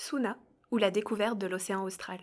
Suna 0.00 0.38
ou 0.70 0.78
la 0.78 0.92
découverte 0.92 1.38
de 1.38 1.48
l'océan 1.48 1.82
austral. 1.82 2.20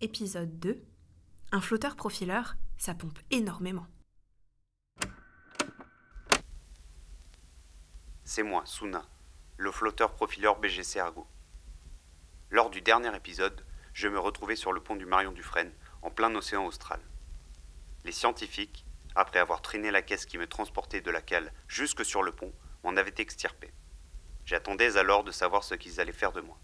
Épisode 0.00 0.58
2. 0.58 0.82
Un 1.52 1.60
flotteur 1.60 1.94
profileur, 1.94 2.56
ça 2.78 2.94
pompe 2.94 3.20
énormément. 3.30 3.86
C'est 8.24 8.42
moi, 8.42 8.66
Suna, 8.66 9.08
le 9.56 9.70
flotteur 9.70 10.14
profileur 10.14 10.58
BGC 10.58 10.98
Argo. 10.98 11.28
Lors 12.50 12.70
du 12.70 12.80
dernier 12.80 13.14
épisode, 13.14 13.64
je 13.92 14.08
me 14.08 14.18
retrouvais 14.18 14.56
sur 14.56 14.72
le 14.72 14.82
pont 14.82 14.96
du 14.96 15.06
Marion 15.06 15.30
Dufresne, 15.30 15.72
en 16.02 16.10
plein 16.10 16.34
océan 16.34 16.66
austral. 16.66 17.00
Les 18.04 18.12
scientifiques, 18.12 18.85
après 19.16 19.38
avoir 19.38 19.62
traîné 19.62 19.90
la 19.90 20.02
caisse 20.02 20.26
qui 20.26 20.38
me 20.38 20.46
transportait 20.46 21.00
de 21.00 21.10
la 21.10 21.22
cale 21.22 21.50
jusque 21.66 22.04
sur 22.04 22.22
le 22.22 22.32
pont, 22.32 22.52
m'en 22.84 22.96
avaient 22.96 23.14
extirpé. 23.18 23.72
J'attendais 24.44 24.96
alors 24.96 25.24
de 25.24 25.32
savoir 25.32 25.64
ce 25.64 25.74
qu'ils 25.74 26.00
allaient 26.00 26.12
faire 26.12 26.32
de 26.32 26.42
moi. 26.42 26.58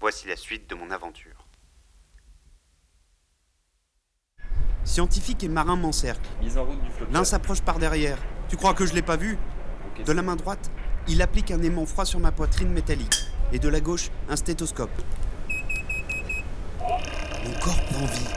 Voici 0.00 0.28
la 0.28 0.36
suite 0.36 0.68
de 0.68 0.74
mon 0.74 0.90
aventure. 0.90 1.46
Scientifique 4.84 5.44
et 5.44 5.48
marin 5.48 5.76
m'encerclent. 5.76 6.28
Mise 6.40 6.58
en 6.58 6.64
route 6.64 6.82
du 6.82 6.90
flotteur. 6.90 7.12
L'un 7.12 7.24
s'approche 7.24 7.62
par 7.62 7.78
derrière. 7.78 8.18
Tu 8.48 8.56
crois 8.56 8.74
que 8.74 8.84
je 8.84 8.94
l'ai 8.94 9.02
pas 9.02 9.16
vu? 9.16 9.38
De 10.04 10.12
la 10.12 10.22
main 10.22 10.36
droite, 10.36 10.70
il 11.06 11.22
applique 11.22 11.50
un 11.50 11.62
aimant 11.62 11.86
froid 11.86 12.04
sur 12.04 12.20
ma 12.20 12.32
poitrine 12.32 12.70
métallique. 12.70 13.24
Et 13.52 13.58
de 13.58 13.68
la 13.68 13.80
gauche, 13.80 14.10
un 14.28 14.36
stéthoscope. 14.36 14.90
Mon 16.78 17.60
corps 17.60 17.84
prend 17.86 18.06
vie. 18.06 18.28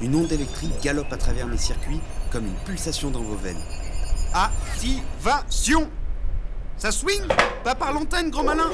Une 0.00 0.14
onde 0.14 0.32
électrique 0.32 0.80
galope 0.82 1.12
à 1.12 1.16
travers 1.16 1.46
mes 1.46 1.58
circuits 1.58 2.00
comme 2.30 2.46
une 2.46 2.54
pulsation 2.64 3.10
dans 3.10 3.22
vos 3.22 3.36
veines. 3.36 3.60
Activation 4.32 5.90
Ça 6.76 6.92
swing 6.92 7.22
Pas 7.64 7.74
par 7.74 7.92
l'antenne, 7.92 8.30
gros 8.30 8.44
malin 8.44 8.70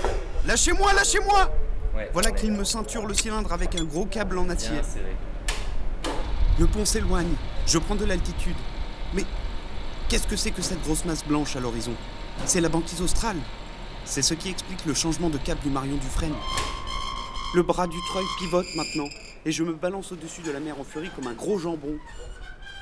Lâchez-moi, 0.46 0.92
lâchez-moi 0.92 1.50
Ouais, 1.96 2.10
Voilà 2.12 2.30
qu'il 2.30 2.52
me 2.52 2.64
ceinture 2.64 3.06
le 3.06 3.14
cylindre 3.14 3.52
avec 3.52 3.74
un 3.74 3.84
gros 3.84 4.04
câble 4.04 4.38
en 4.38 4.50
acier. 4.50 4.80
Le 6.58 6.66
pont 6.66 6.84
s'éloigne. 6.84 7.34
Je 7.66 7.78
prends 7.78 7.94
de 7.94 8.04
l'altitude. 8.04 8.56
Mais 9.14 9.24
qu'est-ce 10.08 10.26
que 10.26 10.36
c'est 10.36 10.50
que 10.50 10.62
cette 10.62 10.82
grosse 10.82 11.04
masse 11.06 11.24
blanche 11.24 11.56
à 11.56 11.60
l'horizon? 11.60 11.94
C'est 12.44 12.60
la 12.60 12.68
banquise 12.68 13.00
australe. 13.00 13.38
C'est 14.04 14.22
ce 14.22 14.34
qui 14.34 14.50
explique 14.50 14.84
le 14.84 14.94
changement 14.94 15.30
de 15.30 15.38
cap 15.38 15.58
du 15.62 15.70
Marion 15.70 15.96
Dufresne. 15.96 16.34
Le 17.54 17.62
bras 17.62 17.86
du 17.86 17.96
treuil 18.10 18.24
pivote 18.38 18.66
maintenant, 18.76 19.08
et 19.46 19.52
je 19.52 19.62
me 19.62 19.72
balance 19.72 20.12
au-dessus 20.12 20.42
de 20.42 20.50
la 20.50 20.60
mer 20.60 20.78
en 20.78 20.84
furie 20.84 21.10
comme 21.16 21.26
un 21.26 21.32
gros 21.32 21.58
jambon. 21.58 21.96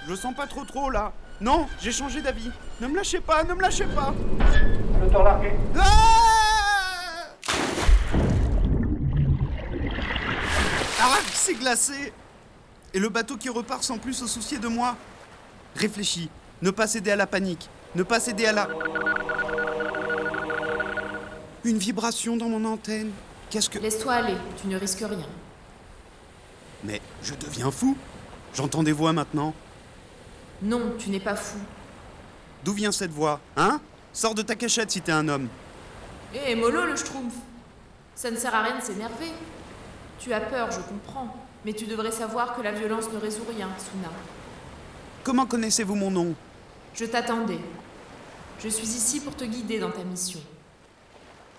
Je 0.04 0.10
le 0.10 0.16
sens 0.16 0.34
pas 0.34 0.46
trop 0.46 0.64
trop 0.64 0.90
là. 0.90 1.12
Non, 1.40 1.66
j'ai 1.80 1.92
changé 1.92 2.20
d'avis. 2.20 2.50
Ne 2.80 2.86
me 2.86 2.96
lâchez 2.96 3.20
pas, 3.20 3.42
ne 3.44 3.54
me 3.54 3.60
lâchez 3.62 3.86
pas. 3.86 4.14
Ah 5.14 5.40
Ah, 11.00 11.18
c'est 11.32 11.54
glacé 11.54 12.12
Et 12.92 12.98
le 12.98 13.08
bateau 13.08 13.36
qui 13.36 13.48
repart 13.48 13.82
sans 13.82 13.98
plus 13.98 14.14
se 14.14 14.26
soucier 14.26 14.58
de 14.58 14.68
moi 14.68 14.96
Réfléchis, 15.76 16.30
ne 16.62 16.70
pas 16.70 16.86
céder 16.86 17.10
à 17.10 17.16
la 17.16 17.26
panique, 17.26 17.68
ne 17.94 18.02
pas 18.02 18.20
céder 18.20 18.46
à 18.46 18.52
la... 18.52 18.68
Une 21.64 21.78
vibration 21.78 22.36
dans 22.36 22.48
mon 22.48 22.64
antenne. 22.64 23.10
Qu'est-ce 23.50 23.68
que... 23.68 23.78
Laisse-toi 23.78 24.12
aller, 24.12 24.36
tu 24.60 24.68
ne 24.68 24.76
risques 24.78 25.00
rien. 25.00 25.26
Mais 26.84 27.00
je 27.22 27.34
deviens 27.34 27.70
fou 27.70 27.96
J'entends 28.54 28.82
des 28.82 28.92
voix 28.92 29.12
maintenant. 29.12 29.52
Non, 30.62 30.94
tu 30.98 31.10
n'es 31.10 31.20
pas 31.20 31.36
fou. 31.36 31.58
D'où 32.64 32.72
vient 32.72 32.92
cette 32.92 33.10
voix 33.10 33.40
Hein? 33.56 33.80
Sors 34.12 34.34
de 34.34 34.42
ta 34.42 34.54
cachette 34.54 34.90
si 34.90 35.00
t'es 35.00 35.12
un 35.12 35.28
homme. 35.28 35.48
Hé, 36.34 36.54
mollo 36.54 36.84
le 36.86 36.96
schtroumpf 36.96 37.34
Ça 38.14 38.30
ne 38.30 38.36
sert 38.36 38.54
à 38.54 38.62
rien 38.62 38.78
de 38.78 38.82
s'énerver. 38.82 39.32
Tu 40.18 40.32
as 40.32 40.40
peur, 40.40 40.70
je 40.70 40.80
comprends. 40.80 41.36
Mais 41.64 41.72
tu 41.72 41.86
devrais 41.86 42.12
savoir 42.12 42.54
que 42.56 42.62
la 42.62 42.72
violence 42.72 43.10
ne 43.12 43.18
résout 43.18 43.44
rien, 43.48 43.68
Suna. 43.78 44.10
Comment 45.24 45.46
connaissez-vous 45.46 45.94
mon 45.94 46.10
nom? 46.10 46.34
Je 46.94 47.04
t'attendais. 47.06 47.58
Je 48.62 48.68
suis 48.68 48.86
ici 48.86 49.20
pour 49.20 49.34
te 49.34 49.44
guider 49.44 49.78
dans 49.78 49.90
ta 49.90 50.04
mission. 50.04 50.40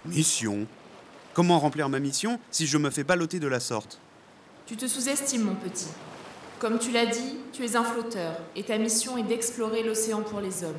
Mission? 0.06 0.66
Comment 1.34 1.60
remplir 1.60 1.90
ma 1.90 2.00
mission 2.00 2.40
si 2.52 2.68
je 2.68 2.78
me 2.78 2.90
fais 2.90 3.04
balloter 3.04 3.40
de 3.40 3.48
la 3.48 3.60
sorte? 3.60 4.00
Tu 4.66 4.78
te 4.78 4.88
sous-estimes, 4.88 5.44
mon 5.44 5.56
petit. 5.56 5.88
Comme 6.66 6.80
tu 6.80 6.90
l'as 6.90 7.06
dit, 7.06 7.38
tu 7.54 7.64
es 7.64 7.76
un 7.76 7.84
flotteur, 7.84 8.40
et 8.56 8.64
ta 8.64 8.80
mission 8.80 9.18
est 9.18 9.24
d'explorer 9.24 9.84
l'océan 9.84 10.24
pour 10.24 10.42
les 10.42 10.64
hommes. 10.64 10.74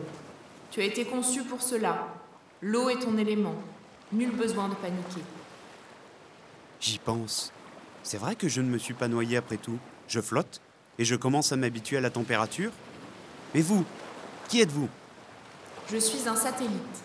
Tu 0.73 0.81
as 0.81 0.85
été 0.85 1.05
conçu 1.05 1.45
pour 1.45 1.63
cela. 1.63 2.09
L'eau 2.61 2.89
est 2.89 2.99
ton 2.99 3.17
élément. 3.17 3.55
Nul 4.11 4.33
besoin 4.33 4.69
de 4.69 4.75
paniquer. 4.75 5.21
J'y 6.81 6.99
pense. 6.99 7.53
C'est 8.03 8.19
vrai 8.19 8.35
que 8.35 8.49
je 8.49 8.61
ne 8.63 8.69
me 8.69 8.79
suis 8.79 8.95
pas 8.95 9.07
noyé 9.07 9.37
après 9.37 9.59
tout. 9.59 9.79
Je 10.09 10.21
flotte 10.21 10.61
et 10.99 11.05
je 11.05 11.15
commence 11.15 11.53
à 11.53 11.57
m'habituer 11.57 11.99
à 11.99 12.01
la 12.01 12.11
température. 12.11 12.73
Mais 13.55 13.61
vous, 13.61 13.85
qui 14.49 14.61
êtes-vous? 14.61 14.89
Je 15.89 15.99
suis 15.99 16.27
un 16.29 16.35
satellite. 16.35 17.05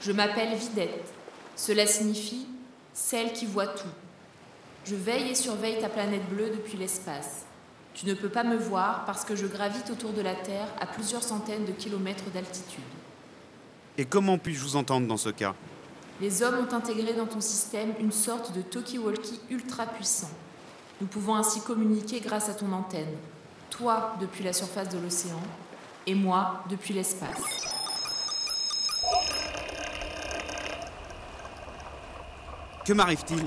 Je 0.00 0.12
m'appelle 0.12 0.56
Vidette. 0.56 1.12
Cela 1.56 1.84
signifie 1.84 2.46
celle 2.92 3.32
qui 3.32 3.46
voit 3.46 3.66
tout. 3.66 3.88
Je 4.84 4.94
veille 4.94 5.30
et 5.30 5.34
surveille 5.34 5.80
ta 5.80 5.88
planète 5.88 6.28
bleue 6.28 6.50
depuis 6.50 6.76
l'espace. 6.76 7.46
Tu 7.94 8.06
ne 8.06 8.14
peux 8.14 8.28
pas 8.28 8.44
me 8.44 8.56
voir 8.56 9.04
parce 9.04 9.24
que 9.24 9.36
je 9.36 9.46
gravite 9.46 9.90
autour 9.90 10.12
de 10.12 10.22
la 10.22 10.34
Terre 10.34 10.68
à 10.80 10.86
plusieurs 10.86 11.22
centaines 11.22 11.64
de 11.64 11.72
kilomètres 11.72 12.30
d'altitude. 12.32 12.82
Et 13.98 14.04
comment 14.04 14.38
puis-je 14.38 14.60
vous 14.60 14.76
entendre 14.76 15.06
dans 15.06 15.16
ce 15.16 15.30
cas? 15.30 15.54
Les 16.20 16.42
hommes 16.42 16.66
ont 16.66 16.74
intégré 16.74 17.12
dans 17.14 17.26
ton 17.26 17.40
système 17.40 17.92
une 17.98 18.12
sorte 18.12 18.52
de 18.54 18.62
talkie-walkie 18.62 19.40
ultra 19.50 19.86
puissant. 19.86 20.30
Nous 21.00 21.06
pouvons 21.06 21.34
ainsi 21.34 21.60
communiquer 21.62 22.20
grâce 22.20 22.48
à 22.48 22.54
ton 22.54 22.72
antenne. 22.72 23.16
Toi 23.70 24.14
depuis 24.20 24.44
la 24.44 24.52
surface 24.52 24.88
de 24.90 24.98
l'océan 24.98 25.40
et 26.06 26.14
moi 26.14 26.62
depuis 26.68 26.94
l'espace. 26.94 27.42
Que 32.84 32.92
m'arrive-t-il? 32.92 33.46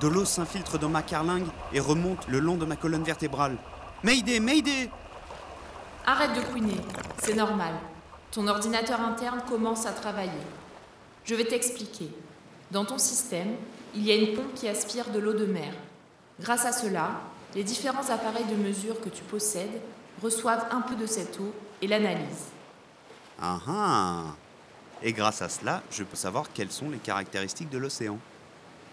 De 0.00 0.08
l'eau 0.08 0.24
s'infiltre 0.24 0.78
dans 0.78 0.90
ma 0.90 1.02
carlingue 1.02 1.48
et 1.72 1.80
remonte 1.80 2.28
le 2.28 2.38
long 2.38 2.56
de 2.56 2.66
ma 2.66 2.76
colonne 2.76 3.04
vertébrale. 3.04 3.56
Mayday, 4.06 4.38
Mayday 4.38 4.88
Arrête 6.06 6.32
de 6.34 6.40
couiner, 6.52 6.80
c'est 7.18 7.34
normal. 7.34 7.74
Ton 8.30 8.46
ordinateur 8.46 9.00
interne 9.00 9.40
commence 9.48 9.84
à 9.84 9.90
travailler. 9.90 10.30
Je 11.24 11.34
vais 11.34 11.44
t'expliquer. 11.44 12.10
Dans 12.70 12.84
ton 12.84 12.98
système, 12.98 13.56
il 13.96 14.04
y 14.04 14.12
a 14.12 14.14
une 14.14 14.36
pompe 14.36 14.54
qui 14.54 14.68
aspire 14.68 15.10
de 15.10 15.18
l'eau 15.18 15.32
de 15.32 15.46
mer. 15.46 15.72
Grâce 16.38 16.64
à 16.66 16.70
cela, 16.70 17.20
les 17.56 17.64
différents 17.64 18.08
appareils 18.08 18.44
de 18.44 18.54
mesure 18.54 19.00
que 19.00 19.08
tu 19.08 19.24
possèdes 19.24 19.80
reçoivent 20.22 20.68
un 20.70 20.82
peu 20.82 20.94
de 20.94 21.06
cette 21.06 21.40
eau 21.40 21.52
et 21.82 21.88
l'analysent. 21.88 22.52
Ah 23.42 23.58
ah 23.66 24.22
Et 25.02 25.12
grâce 25.12 25.42
à 25.42 25.48
cela, 25.48 25.82
je 25.90 26.04
peux 26.04 26.14
savoir 26.14 26.52
quelles 26.54 26.70
sont 26.70 26.90
les 26.90 26.98
caractéristiques 26.98 27.70
de 27.70 27.78
l'océan. 27.78 28.20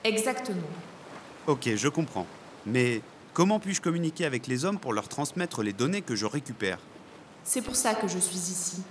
Exactement. 0.03 0.72
Ok, 1.46 1.69
je 1.75 1.88
comprends. 1.88 2.25
Mais 2.66 3.03
comment 3.33 3.59
puis-je 3.59 3.81
communiquer 3.81 4.25
avec 4.25 4.47
les 4.47 4.66
hommes 4.66 4.79
pour 4.79 4.94
leur 4.94 5.07
transmettre 5.07 5.63
les 5.63 5.73
données 5.73 6.01
que 6.01 6.16
je 6.16 6.25
récupère? 6.25 6.79
C'est 7.44 7.61
pour 7.61 7.75
ça 7.75 7.94
que 7.95 8.07
je 8.07 8.19
suis 8.19 8.38
ici. 8.38 8.83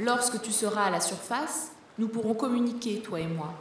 Lorsque 0.00 0.40
tu 0.40 0.52
seras 0.52 0.84
à 0.84 0.90
la 0.90 1.00
surface, 1.00 1.72
nous 1.98 2.08
pourrons 2.08 2.34
communiquer, 2.34 3.00
toi 3.00 3.20
et 3.20 3.26
moi. 3.26 3.52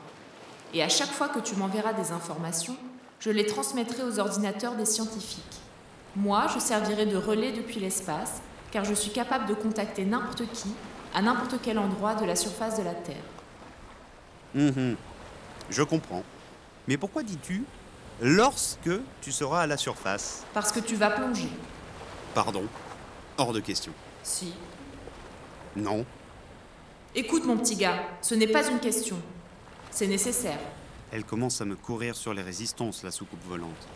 Et 0.73 0.81
à 0.81 0.89
chaque 0.89 1.11
fois 1.11 1.27
que 1.27 1.39
tu 1.39 1.55
m'enverras 1.55 1.93
des 1.93 2.11
informations, 2.11 2.77
je 3.19 3.29
les 3.29 3.45
transmettrai 3.45 4.03
aux 4.03 4.19
ordinateurs 4.19 4.75
des 4.75 4.85
scientifiques. 4.85 5.43
Moi, 6.15 6.47
je 6.53 6.59
servirai 6.59 7.05
de 7.05 7.17
relais 7.17 7.51
depuis 7.51 7.79
l'espace, 7.79 8.41
car 8.71 8.85
je 8.85 8.93
suis 8.93 9.11
capable 9.11 9.47
de 9.47 9.53
contacter 9.53 10.05
n'importe 10.05 10.43
qui, 10.53 10.69
à 11.13 11.21
n'importe 11.21 11.55
quel 11.61 11.77
endroit 11.77 12.15
de 12.15 12.25
la 12.25 12.35
surface 12.35 12.77
de 12.77 12.83
la 12.83 12.93
Terre. 12.93 13.23
Mhm. 14.55 14.95
Je 15.69 15.83
comprends. 15.83 16.23
Mais 16.87 16.97
pourquoi 16.97 17.23
dis-tu 17.23 17.63
lorsque 18.21 18.91
tu 19.21 19.31
seras 19.31 19.63
à 19.63 19.67
la 19.67 19.77
surface 19.77 20.43
Parce 20.53 20.71
que 20.71 20.79
tu 20.79 20.95
vas 20.95 21.09
plonger. 21.09 21.49
Pardon. 22.33 22.63
Hors 23.37 23.51
de 23.51 23.59
question. 23.59 23.91
Si. 24.23 24.53
Non. 25.75 26.05
Écoute, 27.15 27.45
mon 27.45 27.57
petit 27.57 27.75
gars, 27.75 28.03
ce 28.21 28.35
n'est 28.35 28.47
pas 28.47 28.69
une 28.69 28.79
question. 28.79 29.17
C'est 29.89 30.07
nécessaire. 30.07 30.59
Elle 31.11 31.25
commence 31.25 31.59
à 31.59 31.65
me 31.65 31.75
courir 31.75 32.15
sur 32.15 32.33
les 32.33 32.41
résistances, 32.41 33.03
la 33.03 33.11
soucoupe 33.11 33.43
volante. 33.49 33.87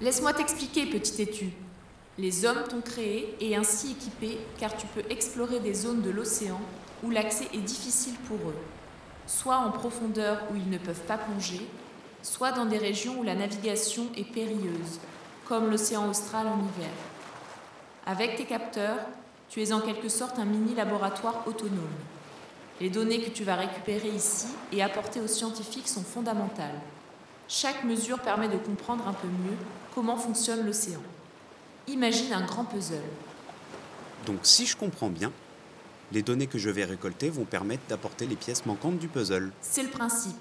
Laisse-moi 0.00 0.32
t'expliquer, 0.32 0.86
petit 0.86 1.22
étu. 1.22 1.52
Les 2.18 2.44
hommes 2.44 2.64
t'ont 2.68 2.82
créé 2.82 3.34
et 3.40 3.56
ainsi 3.56 3.92
équipé 3.92 4.38
car 4.58 4.76
tu 4.76 4.86
peux 4.88 5.02
explorer 5.08 5.60
des 5.60 5.74
zones 5.74 6.02
de 6.02 6.10
l'océan 6.10 6.60
où 7.02 7.10
l'accès 7.10 7.48
est 7.54 7.58
difficile 7.58 8.14
pour 8.28 8.36
eux, 8.36 8.56
soit 9.26 9.56
en 9.56 9.70
profondeur 9.70 10.42
où 10.52 10.56
ils 10.56 10.68
ne 10.68 10.78
peuvent 10.78 11.00
pas 11.00 11.16
plonger, 11.16 11.66
soit 12.22 12.52
dans 12.52 12.66
des 12.66 12.78
régions 12.78 13.18
où 13.18 13.22
la 13.22 13.34
navigation 13.34 14.06
est 14.16 14.24
périlleuse, 14.24 15.00
comme 15.46 15.70
l'océan 15.70 16.08
austral 16.08 16.46
en 16.46 16.58
hiver. 16.58 16.92
Avec 18.06 18.36
tes 18.36 18.44
capteurs, 18.44 18.98
Tu 19.52 19.62
es 19.62 19.74
en 19.74 19.82
quelque 19.82 20.08
sorte 20.08 20.38
un 20.38 20.46
mini 20.46 20.74
laboratoire 20.74 21.46
autonome. 21.46 21.76
Les 22.80 22.88
données 22.88 23.20
que 23.20 23.28
tu 23.28 23.44
vas 23.44 23.56
récupérer 23.56 24.08
ici 24.08 24.46
et 24.72 24.82
apporter 24.82 25.20
aux 25.20 25.26
scientifiques 25.26 25.88
sont 25.88 26.02
fondamentales. 26.02 26.80
Chaque 27.48 27.84
mesure 27.84 28.18
permet 28.18 28.48
de 28.48 28.56
comprendre 28.56 29.06
un 29.06 29.12
peu 29.12 29.28
mieux 29.28 29.58
comment 29.94 30.16
fonctionne 30.16 30.64
l'océan. 30.64 31.02
Imagine 31.86 32.32
un 32.32 32.46
grand 32.46 32.64
puzzle. 32.64 32.96
Donc 34.24 34.38
si 34.44 34.64
je 34.64 34.74
comprends 34.74 35.10
bien, 35.10 35.30
les 36.12 36.22
données 36.22 36.46
que 36.46 36.58
je 36.58 36.70
vais 36.70 36.86
récolter 36.86 37.28
vont 37.28 37.44
permettre 37.44 37.82
d'apporter 37.90 38.26
les 38.26 38.36
pièces 38.36 38.64
manquantes 38.64 38.98
du 38.98 39.08
puzzle. 39.08 39.52
C'est 39.60 39.82
le 39.82 39.90
principe. 39.90 40.36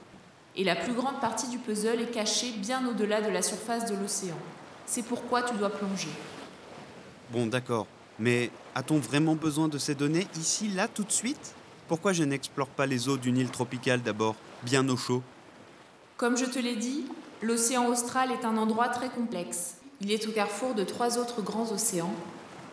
Et 0.56 0.64
la 0.64 0.76
plus 0.76 0.94
grande 0.94 1.20
partie 1.22 1.48
du 1.48 1.58
puzzle 1.58 2.02
est 2.02 2.12
cachée 2.12 2.52
bien 2.58 2.86
au-delà 2.88 3.22
de 3.22 3.30
la 3.30 3.42
surface 3.42 3.90
de 3.90 3.96
l'océan. 3.96 4.38
C'est 4.86 5.04
pourquoi 5.04 5.44
tu 5.44 5.56
dois 5.56 5.70
plonger. 5.70 6.10
Bon 7.32 7.46
d'accord, 7.46 7.88
mais 8.20 8.52
a-t-on 8.76 8.98
vraiment 8.98 9.36
besoin 9.36 9.70
de 9.70 9.78
ces 9.78 9.96
données 9.96 10.28
ici, 10.36 10.68
là, 10.68 10.90
tout 10.90 11.06
de 11.06 11.12
suite? 11.12 11.56
Pourquoi 11.88 12.12
je 12.12 12.24
n'explore 12.24 12.68
pas 12.68 12.86
les 12.86 13.08
eaux 13.08 13.18
d'une 13.18 13.38
île 13.38 13.50
tropicale 13.50 14.02
d'abord, 14.02 14.36
bien 14.64 14.88
au 14.90 14.98
chaud? 14.98 15.24
Comme 16.18 16.38
je 16.38 16.46
te 16.46 16.60
l'ai 16.60 16.76
dit, 16.76 17.06
l'océan 17.42 17.88
austral 17.88 18.32
est 18.32 18.46
un 18.46 18.58
endroit 18.58 18.90
très 18.90 19.10
complexe. 19.10 19.76
Il 20.02 20.12
est 20.12 20.28
au 20.28 20.32
carrefour 20.32 20.74
de 20.74 20.84
trois 20.84 21.18
autres 21.18 21.42
grands 21.42 21.72
océans, 21.72 22.14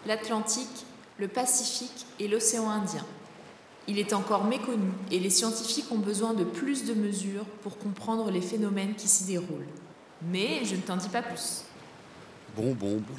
l'Atlantique, 0.06 0.86
le 1.18 1.28
Pacifique 1.28 2.06
et 2.18 2.26
l'océan 2.26 2.68
Indien. 2.68 3.04
Il 3.88 3.98
est 3.98 4.12
encore 4.12 4.44
méconnu 4.44 4.90
et 5.10 5.18
les 5.18 5.30
scientifiques 5.30 5.90
ont 5.90 5.98
besoin 5.98 6.34
de 6.34 6.44
plus 6.44 6.84
de 6.84 6.92
mesures 6.92 7.46
pour 7.62 7.78
comprendre 7.78 8.30
les 8.30 8.42
phénomènes 8.42 8.94
qui 8.94 9.08
s'y 9.08 9.24
déroulent. 9.24 9.66
Mais 10.30 10.62
je 10.64 10.76
ne 10.76 10.82
t'en 10.82 10.98
dis 10.98 11.08
pas 11.08 11.22
plus. 11.22 11.64
Bon, 12.54 12.74
bon, 12.74 12.96
bon. 12.96 13.14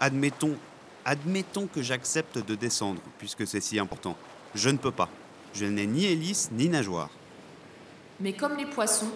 Admettons, 0.00 0.56
admettons 1.04 1.68
que 1.68 1.82
j'accepte 1.82 2.44
de 2.44 2.56
descendre, 2.56 3.00
puisque 3.18 3.46
c'est 3.46 3.60
si 3.60 3.78
important. 3.78 4.16
Je 4.56 4.70
ne 4.70 4.76
peux 4.76 4.90
pas. 4.90 5.08
Je 5.54 5.66
n'ai 5.66 5.86
ni 5.86 6.06
hélice 6.06 6.50
ni 6.50 6.68
nageoire. 6.68 7.10
Mais 8.18 8.32
comme 8.32 8.56
les 8.56 8.66
poissons, 8.66 9.10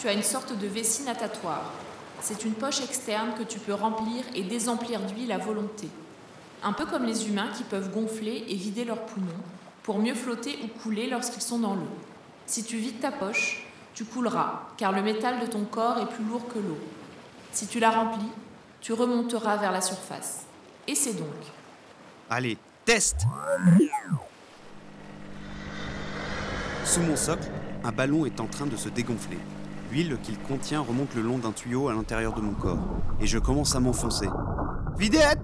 tu 0.00 0.08
as 0.08 0.12
une 0.12 0.24
sorte 0.24 0.58
de 0.58 0.66
vessie 0.66 1.04
natatoire. 1.04 1.72
C'est 2.20 2.44
une 2.44 2.54
poche 2.54 2.80
externe 2.80 3.34
que 3.38 3.44
tu 3.44 3.60
peux 3.60 3.74
remplir 3.74 4.24
et 4.34 4.42
désemplir 4.42 5.00
d'huile 5.02 5.30
à 5.30 5.38
volonté. 5.38 5.88
Un 6.64 6.72
peu 6.72 6.84
comme 6.84 7.04
les 7.04 7.28
humains 7.28 7.52
qui 7.56 7.62
peuvent 7.62 7.92
gonfler 7.92 8.44
et 8.48 8.56
vider 8.56 8.84
leurs 8.84 9.06
poumons 9.06 9.26
pour 9.88 9.98
mieux 10.00 10.14
flotter 10.14 10.58
ou 10.62 10.82
couler 10.82 11.08
lorsqu'ils 11.08 11.40
sont 11.40 11.60
dans 11.60 11.74
l'eau. 11.74 11.88
Si 12.44 12.62
tu 12.62 12.76
vides 12.76 13.00
ta 13.00 13.10
poche, 13.10 13.66
tu 13.94 14.04
couleras, 14.04 14.64
car 14.76 14.92
le 14.92 15.00
métal 15.00 15.40
de 15.40 15.46
ton 15.46 15.64
corps 15.64 15.96
est 15.96 16.14
plus 16.14 16.24
lourd 16.24 16.46
que 16.46 16.58
l'eau. 16.58 16.76
Si 17.52 17.66
tu 17.66 17.80
la 17.80 17.88
remplis, 17.88 18.28
tu 18.82 18.92
remonteras 18.92 19.56
vers 19.56 19.72
la 19.72 19.80
surface. 19.80 20.44
Et 20.86 20.94
c'est 20.94 21.14
donc. 21.14 21.32
Allez, 22.28 22.58
test 22.84 23.16
Sous 26.84 27.00
mon 27.00 27.16
socle, 27.16 27.50
un 27.82 27.92
ballon 27.92 28.26
est 28.26 28.40
en 28.40 28.46
train 28.46 28.66
de 28.66 28.76
se 28.76 28.90
dégonfler. 28.90 29.38
L'huile 29.90 30.18
qu'il 30.22 30.38
contient 30.40 30.80
remonte 30.80 31.14
le 31.14 31.22
long 31.22 31.38
d'un 31.38 31.52
tuyau 31.52 31.88
à 31.88 31.94
l'intérieur 31.94 32.34
de 32.34 32.42
mon 32.42 32.52
corps, 32.52 32.84
et 33.22 33.26
je 33.26 33.38
commence 33.38 33.74
à 33.74 33.80
m'enfoncer. 33.80 34.28
Vidette 34.98 35.40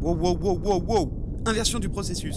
Wow, 0.00 0.14
wow, 0.14 0.38
wow, 0.40 0.58
wow, 0.62 0.82
wow 0.86 1.21
Inversion 1.44 1.80
du 1.80 1.88
processus. 1.88 2.36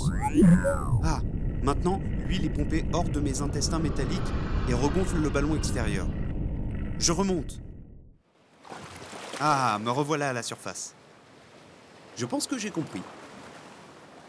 Ah, 1.04 1.19
maintenant, 1.62 2.02
l'huile 2.28 2.46
est 2.46 2.50
pompée 2.50 2.86
hors 2.92 3.04
de 3.04 3.19
mes 3.19 3.42
intestins 3.42 3.78
métalliques 3.78 4.19
et 4.68 4.74
regonfle 4.74 5.18
le 5.18 5.30
ballon 5.30 5.56
extérieur. 5.56 6.07
Je 6.98 7.12
remonte. 7.12 7.60
Ah, 9.40 9.78
me 9.84 9.92
revoilà 9.92 10.30
à 10.30 10.34
la 10.34 10.42
surface. 10.42 10.96
Je 12.18 12.25
pense 12.25 12.48
que 12.48 12.57
j'ai 12.57 12.72
compris. 12.72 13.02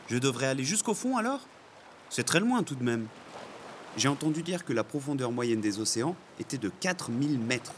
Je 0.09 0.19
devrais 0.19 0.47
aller 0.47 0.65
jusqu'au 0.65 0.95
fond 0.95 1.17
alors? 1.17 1.41
C'est 2.11 2.25
très 2.25 2.41
loin 2.41 2.63
tout 2.63 2.75
de 2.75 2.85
même. 2.85 3.07
J'ai 3.97 4.09
entendu 4.09 4.43
dire 4.43 4.65
que 4.65 4.75
la 4.75 4.85
profondeur 4.85 5.33
moyenne 5.33 5.61
des 5.63 5.79
océans 5.81 6.15
était 6.39 6.59
de 6.59 6.69
4000 6.69 7.39
mètres. 7.39 7.73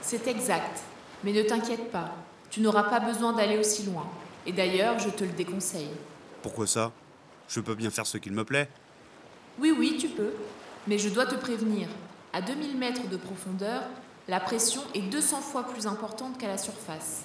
C'est 0.00 0.26
exact. 0.26 0.82
Mais 1.22 1.32
ne 1.32 1.42
t'inquiète 1.42 1.92
pas, 1.92 2.12
tu 2.50 2.60
n'auras 2.60 2.84
pas 2.84 2.98
besoin 2.98 3.34
d'aller 3.34 3.56
aussi 3.56 3.84
loin. 3.84 4.06
Et 4.46 4.52
d'ailleurs, 4.52 4.98
je 4.98 5.10
te 5.10 5.22
le 5.22 5.30
déconseille. 5.30 5.90
Pourquoi 6.42 6.66
ça? 6.66 6.92
Je 7.48 7.60
peux 7.60 7.74
bien 7.74 7.90
faire 7.90 8.06
ce 8.06 8.18
qu'il 8.18 8.32
me 8.32 8.44
plaît. 8.44 8.68
Oui, 9.58 9.74
oui, 9.76 9.96
tu 10.00 10.08
peux. 10.08 10.32
Mais 10.86 10.98
je 10.98 11.08
dois 11.08 11.26
te 11.26 11.34
prévenir. 11.34 11.88
À 12.32 12.40
2000 12.40 12.76
mètres 12.78 13.08
de 13.08 13.16
profondeur, 13.16 13.82
la 14.28 14.40
pression 14.40 14.82
est 14.94 15.02
200 15.02 15.40
fois 15.40 15.64
plus 15.64 15.86
importante 15.86 16.38
qu'à 16.38 16.48
la 16.48 16.58
surface. 16.58 17.24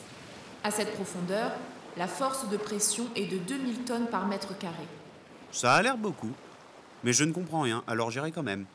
À 0.63 0.71
cette 0.71 0.93
profondeur, 0.93 1.51
la 1.95 2.07
force 2.07 2.49
de 2.49 2.57
pression 2.57 3.05
est 3.15 3.27
de 3.27 3.37
2000 3.37 3.83
tonnes 3.83 4.07
par 4.07 4.27
mètre 4.27 4.57
carré. 4.57 4.87
Ça 5.51 5.75
a 5.75 5.81
l'air 5.81 5.97
beaucoup. 5.97 6.31
Mais 7.03 7.13
je 7.13 7.23
ne 7.23 7.31
comprends 7.31 7.61
rien, 7.61 7.83
alors 7.87 8.11
j'irai 8.11 8.31
quand 8.31 8.43
même. 8.43 8.65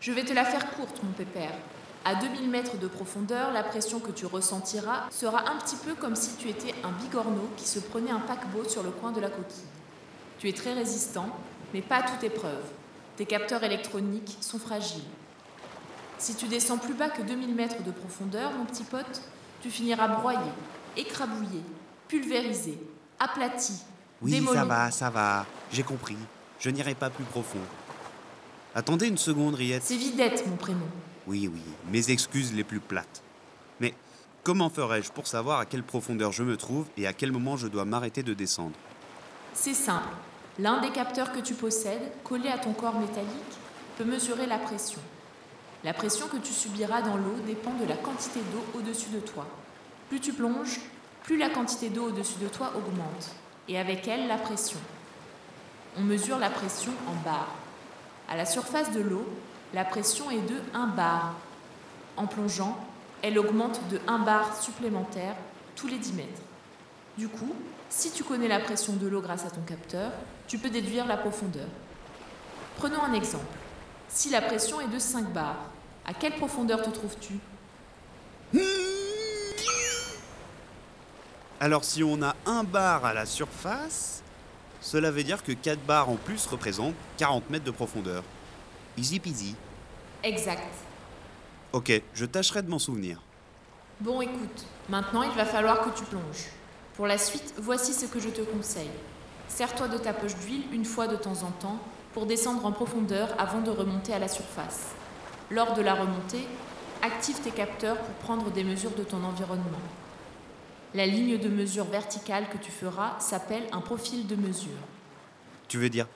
Je 0.00 0.10
vais 0.12 0.24
te 0.24 0.32
la 0.32 0.44
faire 0.44 0.68
courte, 0.72 1.00
mon 1.02 1.12
pépère. 1.12 1.52
À 2.04 2.16
2000 2.16 2.50
mètres 2.50 2.78
de 2.78 2.88
profondeur, 2.88 3.52
la 3.52 3.62
pression 3.62 4.00
que 4.00 4.10
tu 4.10 4.26
ressentiras 4.26 5.04
sera 5.10 5.48
un 5.50 5.56
petit 5.58 5.76
peu 5.76 5.94
comme 5.94 6.16
si 6.16 6.34
tu 6.36 6.48
étais 6.48 6.74
un 6.82 6.90
bigorneau 6.90 7.48
qui 7.56 7.66
se 7.68 7.78
prenait 7.78 8.10
un 8.10 8.18
paquebot 8.18 8.64
sur 8.68 8.82
le 8.82 8.90
coin 8.90 9.12
de 9.12 9.20
la 9.20 9.28
coquille. 9.30 9.64
Tu 10.38 10.48
es 10.48 10.52
très 10.52 10.72
résistant, 10.74 11.28
mais 11.72 11.80
pas 11.80 11.98
à 11.98 12.02
toute 12.02 12.24
épreuve. 12.24 12.64
Tes 13.16 13.24
capteurs 13.26 13.62
électroniques 13.62 14.36
sont 14.40 14.58
fragiles. 14.58 15.04
Si 16.18 16.34
tu 16.34 16.46
descends 16.48 16.78
plus 16.78 16.94
bas 16.94 17.08
que 17.08 17.22
2000 17.22 17.54
mètres 17.54 17.82
de 17.84 17.92
profondeur, 17.92 18.50
mon 18.52 18.64
petit 18.64 18.84
pote, 18.84 19.22
tu 19.60 19.70
finiras 19.70 20.08
broyé, 20.08 20.38
écrabouillé, 20.96 21.62
pulvérisé, 22.08 22.78
aplati, 23.20 23.74
Oui, 24.22 24.32
démoli. 24.32 24.58
ça 24.58 24.64
va, 24.64 24.90
ça 24.90 25.10
va. 25.10 25.46
J'ai 25.72 25.82
compris. 25.84 26.16
Je 26.58 26.70
n'irai 26.70 26.94
pas 26.96 27.10
plus 27.10 27.24
profond. 27.24 27.58
Attendez 28.74 29.06
une 29.06 29.18
seconde, 29.18 29.54
Riette. 29.54 29.82
C'est 29.84 29.96
Vidette, 29.96 30.44
mon 30.48 30.56
prénom. 30.56 30.86
Oui, 31.26 31.48
oui, 31.52 31.62
mes 31.90 32.10
excuses 32.10 32.52
les 32.52 32.64
plus 32.64 32.80
plates. 32.80 33.22
Mais 33.80 33.94
comment 34.42 34.70
ferais-je 34.70 35.12
pour 35.12 35.26
savoir 35.26 35.60
à 35.60 35.66
quelle 35.66 35.84
profondeur 35.84 36.32
je 36.32 36.42
me 36.42 36.56
trouve 36.56 36.86
et 36.96 37.06
à 37.06 37.12
quel 37.12 37.30
moment 37.30 37.56
je 37.56 37.68
dois 37.68 37.84
m'arrêter 37.84 38.22
de 38.22 38.34
descendre? 38.34 38.74
C'est 39.54 39.74
simple. 39.74 40.08
L'un 40.58 40.80
des 40.80 40.90
capteurs 40.90 41.32
que 41.32 41.40
tu 41.40 41.54
possèdes, 41.54 42.12
collé 42.24 42.48
à 42.48 42.58
ton 42.58 42.72
corps 42.72 42.98
métallique, 42.98 43.30
peut 43.96 44.04
mesurer 44.04 44.46
la 44.46 44.58
pression. 44.58 45.00
La 45.84 45.94
pression 45.94 46.26
que 46.28 46.36
tu 46.36 46.52
subiras 46.52 47.02
dans 47.02 47.16
l'eau 47.16 47.36
dépend 47.46 47.74
de 47.74 47.86
la 47.86 47.96
quantité 47.96 48.40
d'eau 48.52 48.78
au-dessus 48.78 49.10
de 49.10 49.20
toi. 49.20 49.46
Plus 50.08 50.20
tu 50.20 50.32
plonges, 50.32 50.80
plus 51.22 51.38
la 51.38 51.50
quantité 51.50 51.88
d'eau 51.88 52.08
au-dessus 52.08 52.38
de 52.40 52.48
toi 52.48 52.72
augmente, 52.76 53.34
et 53.68 53.78
avec 53.78 54.06
elle 54.08 54.26
la 54.26 54.38
pression. 54.38 54.78
On 55.96 56.02
mesure 56.02 56.38
la 56.38 56.50
pression 56.50 56.92
en 57.08 57.14
bar. 57.24 57.48
À 58.28 58.36
la 58.36 58.46
surface 58.46 58.92
de 58.92 59.00
l'eau, 59.00 59.26
la 59.74 59.84
pression 59.84 60.30
est 60.30 60.40
de 60.40 60.60
1 60.74 60.88
bar. 60.88 61.34
En 62.16 62.26
plongeant, 62.26 62.78
elle 63.22 63.38
augmente 63.38 63.80
de 63.88 64.00
1 64.06 64.18
bar 64.18 64.54
supplémentaire 64.60 65.34
tous 65.76 65.86
les 65.86 65.98
10 65.98 66.12
mètres. 66.12 66.42
Du 67.16 67.28
coup, 67.28 67.54
si 67.88 68.10
tu 68.10 68.24
connais 68.24 68.48
la 68.48 68.60
pression 68.60 68.94
de 68.94 69.06
l'eau 69.06 69.20
grâce 69.20 69.44
à 69.44 69.50
ton 69.50 69.62
capteur, 69.62 70.12
tu 70.46 70.58
peux 70.58 70.70
déduire 70.70 71.06
la 71.06 71.16
profondeur. 71.16 71.68
Prenons 72.76 73.02
un 73.02 73.12
exemple. 73.12 73.44
Si 74.08 74.30
la 74.30 74.42
pression 74.42 74.80
est 74.80 74.88
de 74.88 74.98
5 74.98 75.32
bars, 75.32 75.70
à 76.06 76.12
quelle 76.14 76.34
profondeur 76.34 76.82
te 76.82 76.90
trouves-tu? 76.90 77.38
Alors 81.60 81.84
si 81.84 82.02
on 82.02 82.22
a 82.22 82.34
un 82.44 82.64
bar 82.64 83.04
à 83.04 83.14
la 83.14 83.24
surface, 83.24 84.22
cela 84.80 85.10
veut 85.10 85.22
dire 85.22 85.42
que 85.42 85.52
4 85.52 85.78
bars 85.80 86.10
en 86.10 86.16
plus 86.16 86.44
représentent 86.46 86.94
40 87.18 87.48
mètres 87.50 87.64
de 87.64 87.70
profondeur. 87.70 88.24
Easy 88.98 89.18
peasy. 89.18 89.54
Exact. 90.22 90.74
Ok, 91.72 92.02
je 92.14 92.26
tâcherai 92.26 92.62
de 92.62 92.68
m'en 92.68 92.78
souvenir. 92.78 93.22
Bon, 94.00 94.20
écoute, 94.20 94.66
maintenant 94.88 95.22
il 95.22 95.30
va 95.30 95.44
falloir 95.44 95.82
que 95.82 95.98
tu 95.98 96.04
plonges. 96.04 96.50
Pour 96.94 97.06
la 97.06 97.16
suite, 97.16 97.54
voici 97.56 97.94
ce 97.94 98.06
que 98.06 98.20
je 98.20 98.28
te 98.28 98.42
conseille. 98.42 98.90
Sers-toi 99.48 99.88
de 99.88 99.96
ta 99.96 100.12
poche 100.12 100.34
d'huile 100.36 100.64
une 100.72 100.84
fois 100.84 101.08
de 101.08 101.16
temps 101.16 101.42
en 101.42 101.50
temps 101.50 101.78
pour 102.12 102.26
descendre 102.26 102.66
en 102.66 102.72
profondeur 102.72 103.28
avant 103.38 103.60
de 103.60 103.70
remonter 103.70 104.12
à 104.12 104.18
la 104.18 104.28
surface. 104.28 104.90
Lors 105.50 105.72
de 105.74 105.82
la 105.82 105.94
remontée, 105.94 106.46
active 107.02 107.40
tes 107.40 107.50
capteurs 107.50 107.98
pour 107.98 108.14
prendre 108.16 108.50
des 108.50 108.64
mesures 108.64 108.94
de 108.94 109.02
ton 109.02 109.24
environnement. 109.24 109.80
La 110.94 111.06
ligne 111.06 111.38
de 111.38 111.48
mesure 111.48 111.86
verticale 111.86 112.50
que 112.50 112.58
tu 112.58 112.70
feras 112.70 113.18
s'appelle 113.18 113.64
un 113.72 113.80
profil 113.80 114.26
de 114.26 114.36
mesure. 114.36 114.70
Tu 115.68 115.78
veux 115.78 115.88
dire 115.88 116.06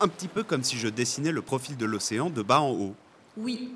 un 0.00 0.08
petit 0.08 0.28
peu 0.28 0.42
comme 0.42 0.62
si 0.62 0.76
je 0.76 0.88
dessinais 0.88 1.32
le 1.32 1.42
profil 1.42 1.76
de 1.76 1.86
l'océan 1.86 2.30
de 2.30 2.42
bas 2.42 2.60
en 2.60 2.70
haut. 2.70 2.94
Oui, 3.36 3.72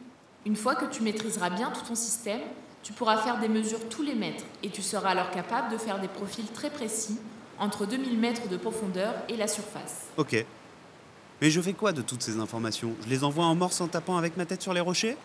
une 0.46 0.56
fois 0.56 0.74
que 0.74 0.86
tu 0.86 1.02
maîtriseras 1.02 1.50
bien 1.50 1.70
tout 1.70 1.84
ton 1.86 1.94
système, 1.94 2.40
tu 2.82 2.92
pourras 2.92 3.18
faire 3.18 3.38
des 3.38 3.48
mesures 3.48 3.88
tous 3.88 4.02
les 4.02 4.14
mètres 4.14 4.44
et 4.62 4.70
tu 4.70 4.82
seras 4.82 5.10
alors 5.10 5.30
capable 5.30 5.72
de 5.72 5.78
faire 5.78 6.00
des 6.00 6.08
profils 6.08 6.46
très 6.46 6.70
précis 6.70 7.18
entre 7.58 7.86
2000 7.86 8.18
mètres 8.18 8.48
de 8.48 8.56
profondeur 8.56 9.14
et 9.28 9.36
la 9.36 9.46
surface. 9.46 10.06
Ok. 10.16 10.44
Mais 11.40 11.50
je 11.50 11.60
fais 11.60 11.72
quoi 11.72 11.92
de 11.92 12.02
toutes 12.02 12.22
ces 12.22 12.38
informations? 12.38 12.94
Je 13.04 13.08
les 13.08 13.24
envoie 13.24 13.44
en 13.44 13.54
morse 13.54 13.80
en 13.80 13.88
tapant 13.88 14.16
avec 14.16 14.36
ma 14.36 14.46
tête 14.46 14.62
sur 14.62 14.72
les 14.72 14.80
rochers? 14.80 15.16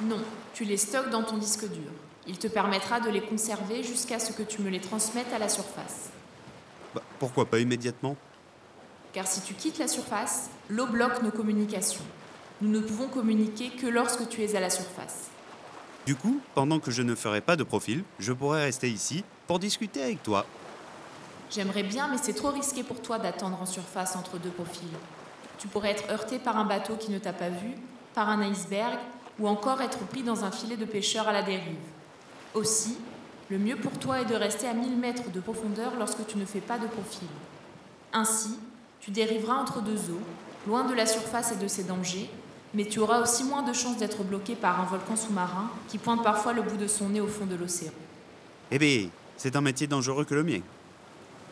Non, 0.00 0.20
tu 0.54 0.64
les 0.64 0.76
stockes 0.76 1.10
dans 1.10 1.22
ton 1.22 1.36
disque 1.36 1.68
dur. 1.68 1.90
Il 2.26 2.38
te 2.38 2.46
permettra 2.46 3.00
de 3.00 3.10
les 3.10 3.22
conserver 3.22 3.82
jusqu'à 3.82 4.18
ce 4.18 4.32
que 4.32 4.42
tu 4.42 4.60
me 4.62 4.70
les 4.70 4.80
transmettes 4.80 5.32
à 5.34 5.38
la 5.38 5.48
surface. 5.48 6.10
Bah, 6.94 7.02
Pourquoi 7.18 7.46
pas 7.46 7.58
immédiatement? 7.58 8.16
Car 9.12 9.26
si 9.26 9.40
tu 9.40 9.54
quittes 9.54 9.78
la 9.78 9.88
surface, 9.88 10.50
l'eau 10.68 10.86
bloque 10.86 11.22
nos 11.22 11.30
communications. 11.30 12.04
Nous 12.60 12.70
ne 12.70 12.80
pouvons 12.80 13.08
communiquer 13.08 13.70
que 13.70 13.86
lorsque 13.86 14.28
tu 14.28 14.42
es 14.42 14.54
à 14.54 14.60
la 14.60 14.70
surface. 14.70 15.28
Du 16.06 16.14
coup, 16.14 16.40
pendant 16.54 16.80
que 16.80 16.90
je 16.90 17.02
ne 17.02 17.14
ferai 17.14 17.40
pas 17.40 17.56
de 17.56 17.64
profil, 17.64 18.02
je 18.18 18.32
pourrais 18.32 18.64
rester 18.64 18.90
ici 18.90 19.24
pour 19.46 19.58
discuter 19.58 20.02
avec 20.02 20.22
toi. 20.22 20.46
J'aimerais 21.50 21.82
bien, 21.82 22.08
mais 22.08 22.18
c'est 22.20 22.34
trop 22.34 22.50
risqué 22.50 22.82
pour 22.82 23.00
toi 23.00 23.18
d'attendre 23.18 23.58
en 23.60 23.66
surface 23.66 24.16
entre 24.16 24.38
deux 24.38 24.50
profils. 24.50 24.88
Tu 25.58 25.68
pourrais 25.68 25.90
être 25.90 26.10
heurté 26.10 26.38
par 26.38 26.56
un 26.56 26.64
bateau 26.64 26.96
qui 26.96 27.10
ne 27.10 27.18
t'a 27.18 27.32
pas 27.32 27.48
vu, 27.48 27.74
par 28.14 28.28
un 28.28 28.40
iceberg, 28.42 28.98
ou 29.38 29.48
encore 29.48 29.80
être 29.80 29.98
pris 30.06 30.22
dans 30.22 30.44
un 30.44 30.50
filet 30.50 30.76
de 30.76 30.84
pêcheurs 30.84 31.28
à 31.28 31.32
la 31.32 31.42
dérive. 31.42 31.76
Aussi, 32.54 32.98
le 33.50 33.58
mieux 33.58 33.76
pour 33.76 33.92
toi 33.98 34.20
est 34.20 34.26
de 34.26 34.34
rester 34.34 34.66
à 34.66 34.74
1000 34.74 34.96
mètres 34.96 35.30
de 35.30 35.40
profondeur 35.40 35.92
lorsque 35.98 36.26
tu 36.26 36.36
ne 36.36 36.44
fais 36.44 36.60
pas 36.60 36.78
de 36.78 36.86
profil. 36.86 37.28
Ainsi, 38.12 38.58
tu 39.00 39.10
dériveras 39.10 39.54
entre 39.54 39.80
deux 39.80 40.10
eaux, 40.10 40.22
loin 40.66 40.84
de 40.84 40.94
la 40.94 41.06
surface 41.06 41.52
et 41.52 41.56
de 41.56 41.68
ses 41.68 41.84
dangers, 41.84 42.28
mais 42.74 42.84
tu 42.84 42.98
auras 42.98 43.22
aussi 43.22 43.44
moins 43.44 43.62
de 43.62 43.72
chances 43.72 43.96
d'être 43.96 44.22
bloqué 44.22 44.54
par 44.54 44.80
un 44.80 44.84
volcan 44.84 45.16
sous-marin 45.16 45.70
qui 45.88 45.98
pointe 45.98 46.22
parfois 46.22 46.52
le 46.52 46.62
bout 46.62 46.76
de 46.76 46.86
son 46.86 47.08
nez 47.08 47.20
au 47.20 47.26
fond 47.26 47.46
de 47.46 47.54
l'océan. 47.54 47.92
Eh 48.70 48.78
bien, 48.78 49.08
c'est 49.36 49.56
un 49.56 49.60
métier 49.60 49.86
dangereux 49.86 50.24
que 50.24 50.34
le 50.34 50.44
mien. 50.44 50.60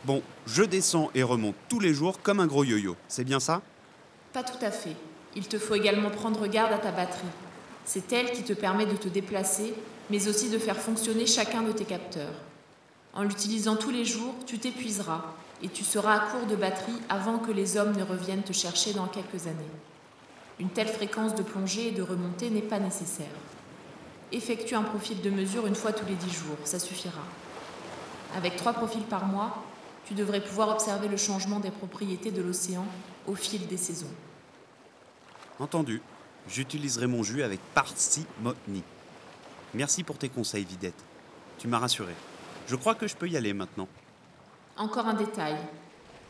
Bon, 0.05 0.23
je 0.47 0.62
descends 0.62 1.11
et 1.15 1.23
remonte 1.23 1.55
tous 1.69 1.81
les 1.81 1.95
jours 1.95 2.21
comme 2.23 2.41
un 2.41 2.47
gros 2.47 2.65
yo-yo, 2.65 2.97
c'est 3.09 3.25
bien 3.25 3.41
ça? 3.41 3.62
Pas 4.33 4.43
tout 4.43 4.62
à 4.62 4.71
fait. 4.71 4.97
Il 5.35 5.49
te 5.49 5.59
faut 5.59 5.75
également 5.75 6.11
prendre 6.11 6.47
garde 6.47 6.73
à 6.73 6.79
ta 6.79 6.93
batterie. 6.93 7.26
C'est 7.85 8.12
elle 8.12 8.33
qui 8.33 8.43
te 8.43 8.53
permet 8.53 8.87
de 8.87 8.97
te 8.97 9.09
déplacer, 9.09 9.75
mais 10.11 10.29
aussi 10.29 10.50
de 10.50 10.59
faire 10.59 10.76
fonctionner 10.76 11.26
chacun 11.26 11.62
de 11.62 11.73
tes 11.73 11.85
capteurs. 11.85 12.35
En 13.16 13.23
l'utilisant 13.23 13.76
tous 13.76 13.90
les 13.90 14.04
jours, 14.04 14.35
tu 14.44 14.58
t'épuiseras 14.58 15.25
et 15.62 15.68
tu 15.68 15.85
seras 15.85 16.16
à 16.16 16.20
court 16.30 16.46
de 16.46 16.54
batterie 16.54 17.00
avant 17.08 17.38
que 17.38 17.50
les 17.50 17.78
hommes 17.78 17.96
ne 17.96 18.02
reviennent 18.02 18.42
te 18.42 18.52
chercher 18.52 18.92
dans 18.92 19.06
quelques 19.06 19.46
années. 19.46 19.70
Une 20.61 20.68
telle 20.68 20.88
fréquence 20.88 21.35
de 21.35 21.42
plongée 21.42 21.88
et 21.88 21.92
de 21.92 22.02
remontée 22.02 22.50
n'est 22.50 22.61
pas 22.61 22.78
nécessaire. 22.78 23.26
Effectue 24.32 24.75
un 24.75 24.82
profil 24.82 25.23
de 25.23 25.30
mesure 25.30 25.66
une 25.66 25.75
fois 25.75 25.94
tous 25.94 26.04
les 26.04 26.14
dix 26.14 26.30
jours, 26.30 26.58
ça 26.64 26.78
suffira. 26.78 27.23
Avec 28.37 28.56
trois 28.56 28.75
profils 28.75 29.04
par 29.04 29.25
mois, 29.25 29.64
tu 30.04 30.12
devrais 30.12 30.44
pouvoir 30.44 30.68
observer 30.68 31.08
le 31.08 31.16
changement 31.16 31.58
des 31.58 31.70
propriétés 31.70 32.30
de 32.30 32.42
l'océan 32.42 32.85
au 33.26 33.35
fil 33.35 33.66
des 33.66 33.78
saisons. 33.78 34.12
Entendu. 35.58 36.02
J'utiliserai 36.49 37.06
mon 37.06 37.23
jus 37.25 37.42
avec 37.42 37.61
parcimonie. 37.75 38.85
Merci 39.75 40.04
pour 40.04 40.16
tes 40.16 40.28
conseils, 40.28 40.64
Vidette. 40.64 41.02
Tu 41.58 41.66
m'as 41.66 41.78
rassuré. 41.78 42.12
Je 42.66 42.75
crois 42.75 42.94
que 42.94 43.06
je 43.06 43.14
peux 43.14 43.28
y 43.28 43.37
aller 43.37 43.52
maintenant. 43.52 43.88
Encore 44.76 45.06
un 45.06 45.14
détail. 45.14 45.56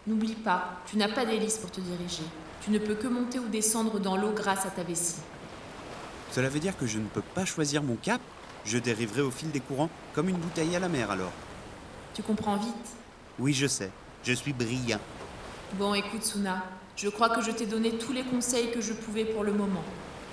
N'oublie 0.07 0.35
pas, 0.35 0.81
tu 0.87 0.97
n'as 0.97 1.09
pas 1.09 1.25
d'hélice 1.25 1.59
pour 1.59 1.71
te 1.71 1.81
diriger. 1.81 2.23
Tu 2.63 2.71
ne 2.71 2.79
peux 2.79 2.95
que 2.95 3.09
monter 3.09 3.39
ou 3.39 3.49
descendre 3.49 3.99
dans 3.99 4.17
l'eau 4.17 4.33
grâce 4.33 4.67
à 4.67 4.71
ta 4.71 4.83
vessie. 4.83 5.21
Cela 6.33 6.49
veut 6.49 6.61
dire 6.61 6.77
que 6.77 6.87
je 6.87 6.99
ne 6.99 7.07
peux 7.07 7.23
pas 7.23 7.45
choisir 7.45 7.83
mon 7.83 7.97
cap? 7.97 8.21
Je 8.65 8.79
dériverai 8.79 9.23
au 9.23 9.31
fil 9.31 9.51
des 9.51 9.61
courants, 9.61 9.91
comme 10.13 10.29
une 10.29 10.37
bouteille 10.37 10.77
à 10.77 10.81
la 10.81 10.89
mer 10.89 11.11
alors. 11.11 11.33
Tu 12.15 12.23
comprends 12.23 12.57
vite? 12.57 12.75
Oui, 13.39 13.53
je 13.53 13.67
sais. 13.67 13.91
Je 14.23 14.33
suis 14.33 14.53
brillant. 14.53 15.01
Bon, 15.75 15.95
écoute, 15.95 16.25
Suna, 16.25 16.65
je 16.97 17.09
crois 17.09 17.31
que 17.31 17.43
je 17.43 17.51
t'ai 17.51 17.67
donné 17.67 17.97
tous 17.97 18.13
les 18.13 18.25
conseils 18.25 18.71
que 18.73 18.81
je 18.81 18.93
pouvais 18.93 19.25
pour 19.25 19.45
le 19.45 19.53
moment. 19.53 19.85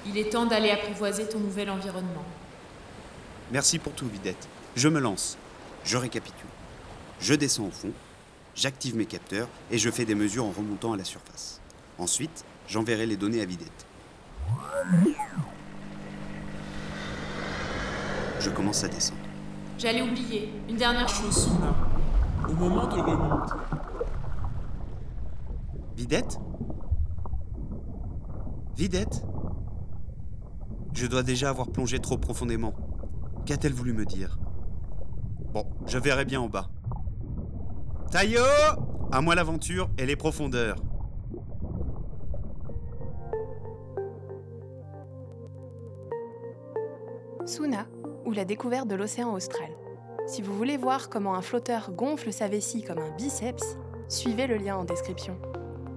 Il 0.05 0.17
est 0.17 0.31
temps 0.31 0.45
d'aller 0.45 0.71
apprivoiser 0.71 1.27
ton 1.27 1.39
nouvel 1.39 1.69
environnement. 1.69 2.25
Merci 3.51 3.79
pour 3.79 3.93
tout, 3.93 4.07
Vidette. 4.07 4.47
Je 4.75 4.89
me 4.89 4.99
lance. 4.99 5.37
Je 5.83 5.97
récapitule. 5.97 6.47
Je 7.19 7.33
descends 7.33 7.65
au 7.65 7.71
fond, 7.71 7.91
j'active 8.55 8.95
mes 8.95 9.05
capteurs 9.05 9.47
et 9.71 9.77
je 9.77 9.89
fais 9.89 10.05
des 10.05 10.15
mesures 10.15 10.45
en 10.45 10.51
remontant 10.51 10.93
à 10.93 10.97
la 10.97 11.03
surface. 11.03 11.61
Ensuite, 11.97 12.45
j'enverrai 12.67 13.05
les 13.05 13.17
données 13.17 13.41
à 13.41 13.45
Vidette. 13.45 13.85
Je 18.39 18.49
commence 18.49 18.83
à 18.83 18.87
descendre. 18.87 19.19
J'allais 19.77 20.01
oublier, 20.01 20.51
une 20.69 20.75
dernière 20.75 21.07
chose. 21.07 21.49
Au 22.49 22.53
moment 22.53 22.87
de 22.87 22.99
remonter, 22.99 23.53
Vidette? 25.95 26.39
Vidette? 28.75 29.23
Je 30.93 31.07
dois 31.07 31.23
déjà 31.23 31.49
avoir 31.49 31.69
plongé 31.69 31.99
trop 31.99 32.17
profondément. 32.17 32.73
Qu'a-t-elle 33.45 33.73
voulu 33.73 33.93
me 33.93 34.05
dire? 34.05 34.37
Bon, 35.53 35.67
je 35.85 35.99
verrai 35.99 36.25
bien 36.25 36.41
en 36.41 36.49
bas. 36.49 36.67
Tayo 38.09 38.41
À 39.11 39.21
moi 39.21 39.35
l'aventure 39.35 39.87
et 39.99 40.07
les 40.07 40.15
profondeurs. 40.15 40.77
Suna, 47.45 47.85
ou 48.25 48.31
la 48.31 48.45
découverte 48.45 48.87
de 48.87 48.95
l'océan 48.95 49.31
austral. 49.31 49.69
Si 50.25 50.41
vous 50.41 50.57
voulez 50.57 50.77
voir 50.77 51.09
comment 51.09 51.35
un 51.35 51.43
flotteur 51.43 51.91
gonfle 51.91 52.33
sa 52.33 52.47
vessie 52.47 52.81
comme 52.81 52.97
un 52.97 53.11
biceps, 53.11 53.77
suivez 54.09 54.47
le 54.47 54.55
lien 54.55 54.77
en 54.77 54.85
description. 54.85 55.37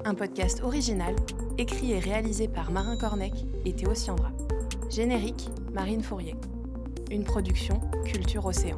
Un 0.04 0.14
podcast 0.14 0.62
original, 0.62 1.16
écrit 1.56 1.92
et 1.92 1.98
réalisé 1.98 2.46
par 2.46 2.70
Marin 2.70 2.98
Cornec 2.98 3.32
et 3.64 3.72
Théo 3.72 3.94
Siandra. 3.94 4.32
Générique, 4.90 5.48
Marine 5.72 6.02
Fourier. 6.02 6.36
Une 7.10 7.24
production 7.24 7.80
Culture 8.04 8.44
Océan. 8.44 8.76